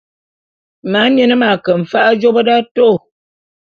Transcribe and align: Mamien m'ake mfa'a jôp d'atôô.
Mamien 0.91 1.31
m'ake 1.39 1.71
mfa'a 1.81 2.11
jôp 2.21 2.37
d'atôô. 2.47 2.89